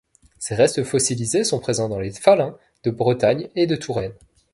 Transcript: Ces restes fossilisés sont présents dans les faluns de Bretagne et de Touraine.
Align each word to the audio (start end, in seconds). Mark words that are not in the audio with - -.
Ces 0.39 0.55
restes 0.55 0.83
fossilisés 0.83 1.43
sont 1.43 1.59
présents 1.59 1.87
dans 1.87 1.99
les 1.99 2.09
faluns 2.09 2.57
de 2.85 2.89
Bretagne 2.89 3.49
et 3.55 3.67
de 3.67 3.75
Touraine. 3.75 4.13